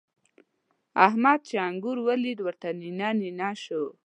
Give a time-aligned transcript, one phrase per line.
[1.07, 3.83] احمد چې انګور وليدل؛ ورته نينه نينه شو.